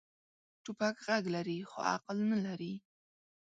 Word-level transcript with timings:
توپک 0.63 0.95
غږ 1.05 1.23
لري، 1.35 1.57
خو 1.69 1.79
عقل 1.93 2.17
نه 2.31 2.37
لري. 2.45 2.73